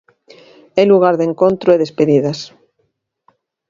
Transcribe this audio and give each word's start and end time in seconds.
É 0.81 0.83
lugar 0.87 1.15
de 1.17 1.25
encontro 1.29 1.67
e 1.71 1.81
despedidas. 1.83 2.39